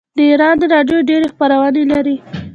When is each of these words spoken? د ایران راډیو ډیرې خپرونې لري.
د 0.17 0.19
ایران 0.29 0.55
راډیو 0.73 1.05
ډیرې 1.09 1.27
خپرونې 1.33 1.83
لري. 1.91 2.15